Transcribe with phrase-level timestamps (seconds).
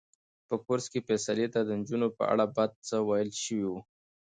[0.47, 3.79] په کورس کې فیصل ته د نجونو په اړه بد څه ویل شوي وو.